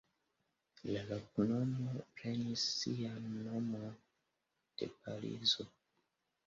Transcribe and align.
La 0.85 1.03
loknomo 1.09 1.93
prenis 2.15 2.65
sian 2.79 3.29
nomon 3.37 3.87
de 3.95 4.93
Parizo. 4.99 5.73